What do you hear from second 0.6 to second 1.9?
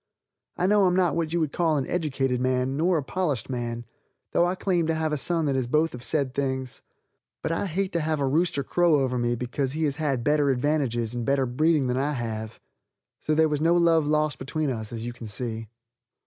know I'm not what you would call an